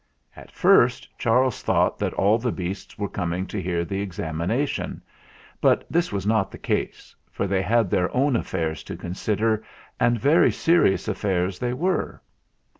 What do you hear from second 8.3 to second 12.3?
affairs to consider, and very serious affairs they were.